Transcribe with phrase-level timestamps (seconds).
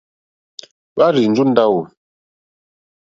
[0.93, 1.81] Hwá rzènjó ndáwù.